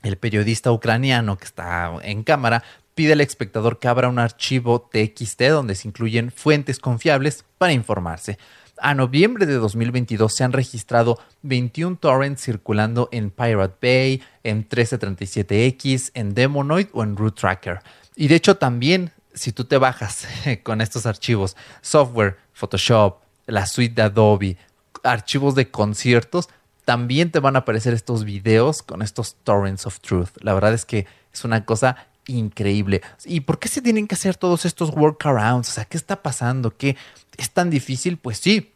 el 0.04 0.18
periodista 0.18 0.72
ucraniano 0.72 1.38
que 1.38 1.46
está 1.46 1.92
en 2.02 2.24
cámara 2.24 2.64
pide 3.00 3.14
al 3.14 3.22
espectador 3.22 3.80
que 3.80 3.88
abra 3.88 4.10
un 4.10 4.20
archivo 4.20 4.82
TXT 4.92 5.44
donde 5.44 5.76
se 5.76 5.88
incluyen 5.88 6.32
fuentes 6.32 6.80
confiables 6.80 7.46
para 7.58 7.72
informarse. 7.72 8.38
A 8.78 8.94
noviembre 8.94 9.46
de 9.46 9.54
2022 9.54 10.36
se 10.36 10.44
han 10.44 10.52
registrado 10.52 11.18
21 11.44 11.96
torrents 11.96 12.44
circulando 12.44 13.08
en 13.14 13.32
Pirate 13.32 13.78
Bay, 13.82 14.22
en 14.44 14.68
1337X, 14.68 16.12
en 16.14 16.34
Demonoid 16.34 16.88
o 16.92 17.02
en 17.02 17.16
Root 17.16 17.40
Tracker. 17.40 17.80
Y 18.18 18.28
de 18.28 18.36
hecho 18.36 18.58
también, 18.58 19.14
si 19.34 19.54
tú 19.54 19.64
te 19.64 19.78
bajas 19.78 20.28
con 20.64 20.82
estos 20.82 21.06
archivos, 21.06 21.56
software, 21.80 22.36
Photoshop, 22.52 23.22
la 23.46 23.66
suite 23.66 23.96
de 23.96 24.02
Adobe, 24.02 24.58
archivos 25.06 25.56
de 25.56 25.72
conciertos, 25.72 26.50
también 26.84 27.32
te 27.32 27.40
van 27.40 27.56
a 27.56 27.60
aparecer 27.60 27.94
estos 27.94 28.26
videos 28.26 28.84
con 28.84 29.02
estos 29.02 29.38
torrents 29.46 29.86
of 29.86 30.02
truth. 30.02 30.32
La 30.42 30.54
verdad 30.54 30.74
es 30.74 30.84
que 30.84 31.08
es 31.32 31.46
una 31.46 31.64
cosa 31.64 32.10
increíble. 32.30 33.02
¿Y 33.26 33.42
por 33.42 33.60
qué 33.60 33.68
se 33.68 33.82
tienen 33.82 34.08
que 34.08 34.16
hacer 34.16 34.36
todos 34.36 34.66
estos 34.66 34.92
workarounds? 34.92 35.70
O 35.70 35.72
sea, 35.72 35.86
¿qué 35.86 35.98
está 35.98 36.22
pasando? 36.22 36.76
¿Qué 36.78 36.96
es 37.38 37.52
tan 37.52 37.70
difícil? 37.70 38.18
Pues 38.18 38.38
sí. 38.38 38.74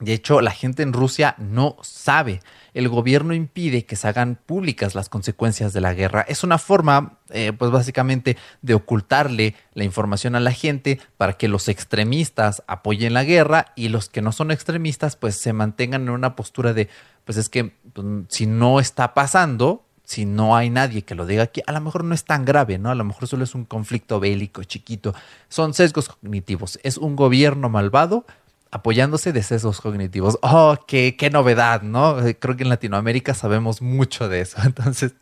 De 0.00 0.12
hecho, 0.12 0.40
la 0.40 0.50
gente 0.50 0.82
en 0.82 0.92
Rusia 0.92 1.36
no 1.38 1.76
sabe. 1.82 2.40
El 2.74 2.88
gobierno 2.88 3.32
impide 3.32 3.86
que 3.86 3.94
se 3.94 4.08
hagan 4.08 4.34
públicas 4.34 4.96
las 4.96 5.08
consecuencias 5.08 5.72
de 5.72 5.80
la 5.80 5.94
guerra. 5.94 6.22
Es 6.28 6.42
una 6.42 6.58
forma, 6.58 7.20
eh, 7.30 7.52
pues 7.56 7.70
básicamente, 7.70 8.36
de 8.60 8.74
ocultarle 8.74 9.54
la 9.72 9.84
información 9.84 10.34
a 10.34 10.40
la 10.40 10.50
gente 10.50 11.00
para 11.16 11.34
que 11.34 11.46
los 11.46 11.68
extremistas 11.68 12.64
apoyen 12.66 13.14
la 13.14 13.22
guerra 13.22 13.66
y 13.76 13.88
los 13.88 14.08
que 14.08 14.20
no 14.20 14.32
son 14.32 14.50
extremistas, 14.50 15.14
pues 15.14 15.36
se 15.36 15.52
mantengan 15.52 16.02
en 16.02 16.10
una 16.10 16.34
postura 16.34 16.72
de, 16.74 16.88
pues 17.24 17.38
es 17.38 17.48
que 17.48 17.72
pues, 17.92 18.06
si 18.28 18.46
no 18.46 18.80
está 18.80 19.14
pasando, 19.14 19.83
si 20.04 20.26
no 20.26 20.54
hay 20.54 20.70
nadie 20.70 21.02
que 21.02 21.14
lo 21.14 21.26
diga 21.26 21.44
aquí, 21.44 21.62
a 21.66 21.72
lo 21.72 21.80
mejor 21.80 22.04
no 22.04 22.14
es 22.14 22.24
tan 22.24 22.44
grave, 22.44 22.78
¿no? 22.78 22.90
A 22.90 22.94
lo 22.94 23.04
mejor 23.04 23.26
solo 23.26 23.44
es 23.44 23.54
un 23.54 23.64
conflicto 23.64 24.20
bélico 24.20 24.62
chiquito. 24.62 25.14
Son 25.48 25.72
sesgos 25.74 26.08
cognitivos. 26.08 26.78
Es 26.82 26.98
un 26.98 27.16
gobierno 27.16 27.68
malvado 27.70 28.26
apoyándose 28.70 29.32
de 29.32 29.42
sesgos 29.42 29.80
cognitivos. 29.80 30.38
Oh, 30.42 30.76
qué, 30.86 31.16
qué 31.16 31.30
novedad, 31.30 31.82
¿no? 31.82 32.16
Creo 32.38 32.56
que 32.56 32.64
en 32.64 32.68
Latinoamérica 32.68 33.32
sabemos 33.32 33.80
mucho 33.80 34.28
de 34.28 34.40
eso. 34.40 34.58
Entonces, 34.64 35.14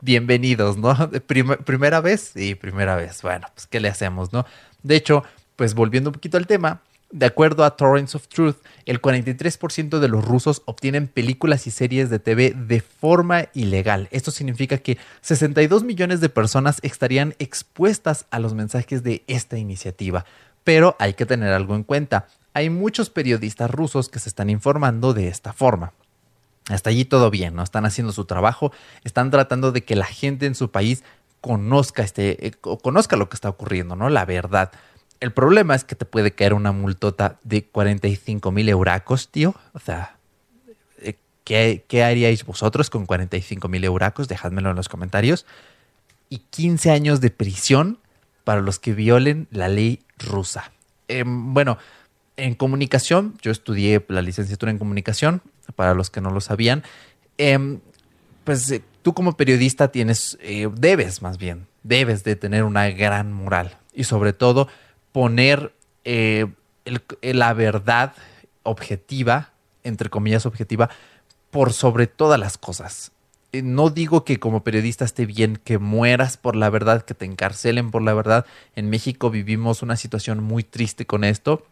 bienvenidos, 0.00 0.76
¿no? 0.76 0.94
primera 1.26 2.00
vez 2.00 2.32
y 2.36 2.54
primera 2.54 2.96
vez. 2.96 3.22
Bueno, 3.22 3.46
pues, 3.54 3.66
¿qué 3.66 3.80
le 3.80 3.88
hacemos, 3.88 4.32
no? 4.32 4.46
De 4.82 4.94
hecho, 4.94 5.24
pues 5.56 5.74
volviendo 5.74 6.10
un 6.10 6.14
poquito 6.14 6.36
al 6.36 6.46
tema, 6.46 6.82
de 7.10 7.26
acuerdo 7.26 7.64
a 7.64 7.76
Torrents 7.76 8.14
of 8.14 8.28
Truth, 8.28 8.56
el 8.84 9.00
43% 9.00 9.98
de 9.98 10.08
los 10.08 10.24
rusos 10.24 10.62
obtienen 10.66 11.08
películas 11.08 11.66
y 11.66 11.70
series 11.70 12.10
de 12.10 12.18
TV 12.18 12.54
de 12.54 12.80
forma 12.80 13.46
ilegal. 13.54 14.08
Esto 14.10 14.30
significa 14.30 14.78
que 14.78 14.98
62 15.22 15.84
millones 15.84 16.20
de 16.20 16.28
personas 16.28 16.80
estarían 16.82 17.34
expuestas 17.38 18.26
a 18.30 18.38
los 18.38 18.54
mensajes 18.54 19.02
de 19.02 19.22
esta 19.26 19.56
iniciativa. 19.56 20.26
Pero 20.64 20.96
hay 20.98 21.14
que 21.14 21.24
tener 21.24 21.52
algo 21.52 21.74
en 21.76 21.82
cuenta. 21.82 22.26
Hay 22.52 22.68
muchos 22.68 23.08
periodistas 23.08 23.70
rusos 23.70 24.10
que 24.10 24.18
se 24.18 24.28
están 24.28 24.50
informando 24.50 25.14
de 25.14 25.28
esta 25.28 25.54
forma. 25.54 25.94
Hasta 26.68 26.90
allí 26.90 27.06
todo 27.06 27.30
bien, 27.30 27.54
¿no? 27.54 27.62
Están 27.62 27.86
haciendo 27.86 28.12
su 28.12 28.26
trabajo, 28.26 28.72
están 29.02 29.30
tratando 29.30 29.72
de 29.72 29.82
que 29.82 29.96
la 29.96 30.04
gente 30.04 30.44
en 30.44 30.54
su 30.54 30.70
país 30.70 31.02
conozca 31.40 32.02
este, 32.02 32.48
eh, 32.48 32.50
conozca 32.50 33.16
lo 33.16 33.30
que 33.30 33.36
está 33.36 33.48
ocurriendo, 33.48 33.96
¿no? 33.96 34.10
La 34.10 34.26
verdad. 34.26 34.70
El 35.20 35.32
problema 35.32 35.74
es 35.74 35.84
que 35.84 35.96
te 35.96 36.04
puede 36.04 36.32
caer 36.32 36.54
una 36.54 36.72
multota 36.72 37.38
de 37.42 37.64
45 37.64 38.52
mil 38.52 38.68
euracos, 38.68 39.28
tío. 39.28 39.54
O 39.72 39.80
sea, 39.80 40.16
eh, 40.98 41.16
¿qué, 41.44 42.04
haríais 42.04 42.44
vosotros 42.44 42.88
con 42.88 43.06
45 43.06 43.68
mil 43.68 43.84
euracos? 43.84 44.28
Dejádmelo 44.28 44.70
en 44.70 44.76
los 44.76 44.88
comentarios. 44.88 45.44
Y 46.30 46.38
15 46.50 46.90
años 46.90 47.20
de 47.20 47.30
prisión 47.30 47.98
para 48.44 48.60
los 48.60 48.78
que 48.78 48.94
violen 48.94 49.48
la 49.50 49.68
ley 49.68 50.00
rusa. 50.18 50.70
Em, 51.08 51.52
bueno, 51.52 51.78
en 52.36 52.54
comunicación, 52.54 53.36
yo 53.42 53.50
estudié 53.50 54.04
la 54.08 54.22
licenciatura 54.22 54.70
en 54.70 54.78
comunicación, 54.78 55.42
para 55.74 55.94
los 55.94 56.10
que 56.10 56.20
no 56.20 56.30
lo 56.30 56.40
sabían. 56.40 56.84
Em, 57.38 57.80
pues 58.44 58.70
eh, 58.70 58.82
tú 59.02 59.14
como 59.14 59.36
periodista 59.36 59.88
tienes, 59.88 60.38
eh, 60.40 60.68
debes 60.72 61.22
más 61.22 61.38
bien, 61.38 61.66
debes 61.82 62.24
de 62.24 62.36
tener 62.36 62.62
una 62.64 62.88
gran 62.90 63.32
moral. 63.32 63.78
Y 63.92 64.04
sobre 64.04 64.32
todo, 64.32 64.68
poner 65.18 65.72
eh, 66.04 66.46
la 67.22 67.52
verdad 67.52 68.12
objetiva, 68.62 69.50
entre 69.82 70.10
comillas 70.10 70.46
objetiva, 70.46 70.90
por 71.50 71.72
sobre 71.72 72.06
todas 72.06 72.38
las 72.38 72.56
cosas. 72.56 73.10
Eh, 73.50 73.62
no 73.62 73.90
digo 73.90 74.24
que 74.24 74.38
como 74.38 74.62
periodista 74.62 75.04
esté 75.04 75.26
bien 75.26 75.56
que 75.56 75.78
mueras 75.78 76.36
por 76.36 76.54
la 76.54 76.70
verdad, 76.70 77.02
que 77.04 77.14
te 77.14 77.24
encarcelen 77.24 77.90
por 77.90 78.02
la 78.02 78.14
verdad. 78.14 78.46
En 78.76 78.90
México 78.90 79.28
vivimos 79.28 79.82
una 79.82 79.96
situación 79.96 80.40
muy 80.40 80.62
triste 80.62 81.04
con 81.04 81.24
esto. 81.24 81.66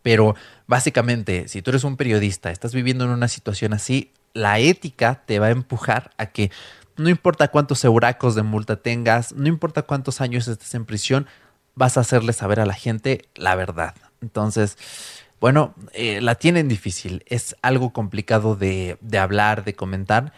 Pero 0.00 0.34
básicamente, 0.66 1.48
si 1.48 1.60
tú 1.60 1.70
eres 1.70 1.84
un 1.84 1.98
periodista, 1.98 2.50
estás 2.50 2.72
viviendo 2.72 3.04
en 3.04 3.10
una 3.10 3.28
situación 3.28 3.74
así, 3.74 4.10
la 4.32 4.58
ética 4.58 5.22
te 5.26 5.38
va 5.38 5.48
a 5.48 5.50
empujar 5.50 6.12
a 6.16 6.30
que 6.30 6.50
no 6.96 7.10
importa 7.10 7.48
cuántos 7.48 7.84
euracos 7.84 8.34
de 8.34 8.42
multa 8.42 8.76
tengas, 8.76 9.34
no 9.34 9.48
importa 9.48 9.82
cuántos 9.82 10.22
años 10.22 10.48
estés 10.48 10.74
en 10.74 10.86
prisión, 10.86 11.26
vas 11.74 11.96
a 11.96 12.00
hacerle 12.00 12.32
saber 12.32 12.60
a 12.60 12.66
la 12.66 12.74
gente 12.74 13.22
la 13.34 13.54
verdad. 13.54 13.94
Entonces, 14.20 14.78
bueno, 15.40 15.74
eh, 15.92 16.20
la 16.20 16.36
tienen 16.36 16.68
difícil, 16.68 17.24
es 17.26 17.56
algo 17.62 17.92
complicado 17.92 18.56
de, 18.56 18.96
de 19.00 19.18
hablar, 19.18 19.64
de 19.64 19.74
comentar, 19.74 20.32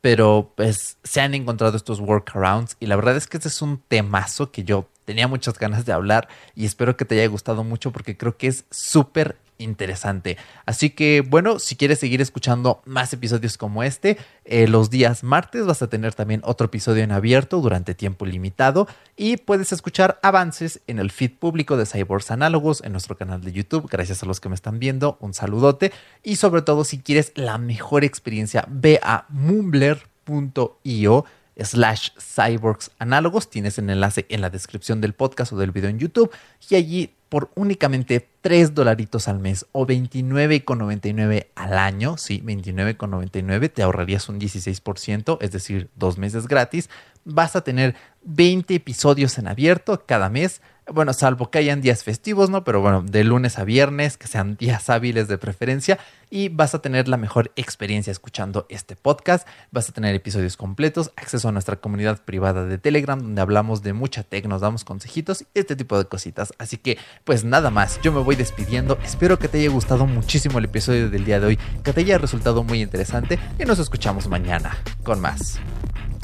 pero 0.00 0.52
pues 0.56 0.98
se 1.02 1.20
han 1.20 1.34
encontrado 1.34 1.76
estos 1.76 2.00
workarounds 2.00 2.76
y 2.80 2.86
la 2.86 2.96
verdad 2.96 3.16
es 3.16 3.26
que 3.26 3.36
este 3.38 3.48
es 3.48 3.62
un 3.62 3.78
temazo 3.88 4.50
que 4.50 4.64
yo 4.64 4.88
tenía 5.04 5.28
muchas 5.28 5.58
ganas 5.58 5.84
de 5.84 5.92
hablar 5.92 6.28
y 6.54 6.64
espero 6.64 6.96
que 6.96 7.04
te 7.04 7.14
haya 7.16 7.28
gustado 7.28 7.64
mucho 7.64 7.92
porque 7.92 8.16
creo 8.16 8.36
que 8.36 8.48
es 8.48 8.64
súper 8.70 9.36
interesante. 9.62 10.36
Así 10.66 10.90
que 10.90 11.22
bueno, 11.22 11.58
si 11.58 11.76
quieres 11.76 11.98
seguir 11.98 12.20
escuchando 12.20 12.82
más 12.84 13.12
episodios 13.12 13.56
como 13.56 13.82
este, 13.82 14.18
eh, 14.44 14.68
los 14.68 14.90
días 14.90 15.24
martes 15.24 15.64
vas 15.66 15.82
a 15.82 15.88
tener 15.88 16.14
también 16.14 16.42
otro 16.44 16.66
episodio 16.66 17.02
en 17.02 17.12
abierto 17.12 17.60
durante 17.60 17.94
tiempo 17.94 18.26
limitado 18.26 18.86
y 19.16 19.38
puedes 19.38 19.72
escuchar 19.72 20.18
avances 20.22 20.80
en 20.86 20.98
el 20.98 21.10
feed 21.10 21.32
público 21.38 21.76
de 21.76 21.86
Cyborgs 21.86 22.30
Análogos 22.30 22.82
en 22.84 22.92
nuestro 22.92 23.16
canal 23.16 23.42
de 23.42 23.52
YouTube. 23.52 23.88
Gracias 23.90 24.22
a 24.22 24.26
los 24.26 24.40
que 24.40 24.48
me 24.48 24.54
están 24.54 24.78
viendo, 24.78 25.16
un 25.20 25.34
saludote 25.34 25.92
y 26.22 26.36
sobre 26.36 26.62
todo 26.62 26.84
si 26.84 26.98
quieres 26.98 27.32
la 27.34 27.58
mejor 27.58 28.04
experiencia, 28.04 28.64
ve 28.68 29.00
a 29.02 29.26
mumbler.io 29.28 31.24
slash 31.56 32.10
cyborgs 32.18 32.90
análogos. 32.98 33.50
Tienes 33.50 33.78
el 33.78 33.90
enlace 33.90 34.26
en 34.28 34.40
la 34.40 34.50
descripción 34.50 35.00
del 35.00 35.12
podcast 35.12 35.52
o 35.52 35.56
del 35.56 35.72
video 35.72 35.90
en 35.90 35.98
YouTube 35.98 36.30
y 36.68 36.74
allí 36.74 37.14
por 37.28 37.50
únicamente 37.54 38.28
3 38.42 38.74
dolaritos 38.74 39.26
al 39.26 39.38
mes 39.38 39.64
o 39.72 39.86
29,99 39.86 41.46
al 41.54 41.78
año, 41.78 42.18
sí, 42.18 42.42
29,99 42.44 43.72
te 43.72 43.82
ahorrarías 43.82 44.28
un 44.28 44.38
16%, 44.38 45.38
es 45.40 45.50
decir, 45.50 45.88
dos 45.96 46.18
meses 46.18 46.46
gratis. 46.46 46.90
Vas 47.24 47.56
a 47.56 47.62
tener 47.62 47.94
20 48.24 48.74
episodios 48.74 49.38
en 49.38 49.48
abierto 49.48 50.04
cada 50.04 50.28
mes 50.28 50.60
Bueno, 50.90 51.12
salvo 51.12 51.50
que 51.50 51.58
hayan 51.58 51.80
días 51.80 52.02
festivos, 52.02 52.50
¿no? 52.50 52.64
Pero 52.64 52.80
bueno, 52.80 53.02
de 53.02 53.22
lunes 53.22 53.58
a 53.58 53.64
viernes, 53.64 54.16
que 54.16 54.26
sean 54.26 54.56
días 54.56 54.90
hábiles 54.90 55.28
de 55.28 55.38
preferencia. 55.38 55.98
Y 56.28 56.48
vas 56.48 56.74
a 56.74 56.80
tener 56.80 57.08
la 57.08 57.16
mejor 57.16 57.52
experiencia 57.56 58.10
escuchando 58.10 58.66
este 58.68 58.96
podcast. 58.96 59.46
Vas 59.70 59.88
a 59.88 59.92
tener 59.92 60.14
episodios 60.14 60.56
completos, 60.56 61.12
acceso 61.16 61.48
a 61.48 61.52
nuestra 61.52 61.76
comunidad 61.76 62.22
privada 62.24 62.64
de 62.64 62.78
Telegram, 62.78 63.18
donde 63.18 63.40
hablamos 63.40 63.82
de 63.82 63.92
mucha 63.92 64.22
tech, 64.24 64.46
nos 64.46 64.60
damos 64.60 64.84
consejitos 64.84 65.42
y 65.42 65.46
este 65.54 65.76
tipo 65.76 65.96
de 65.98 66.06
cositas. 66.06 66.52
Así 66.58 66.78
que, 66.78 66.98
pues 67.24 67.44
nada 67.44 67.70
más, 67.70 68.00
yo 68.02 68.12
me 68.12 68.20
voy 68.20 68.34
despidiendo. 68.34 68.98
Espero 69.04 69.38
que 69.38 69.48
te 69.48 69.60
haya 69.60 69.70
gustado 69.70 70.06
muchísimo 70.06 70.58
el 70.58 70.64
episodio 70.64 71.10
del 71.10 71.24
día 71.24 71.38
de 71.38 71.46
hoy, 71.46 71.58
que 71.84 71.92
te 71.92 72.00
haya 72.00 72.18
resultado 72.18 72.64
muy 72.64 72.82
interesante 72.82 73.38
y 73.58 73.64
nos 73.64 73.78
escuchamos 73.78 74.26
mañana 74.26 74.76
con 75.04 75.20
más. 75.20 75.60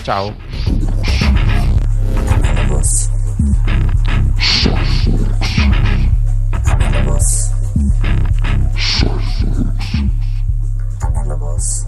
Chao. 0.03 0.35
Animals. 6.99 7.51
Animals. 11.15 11.88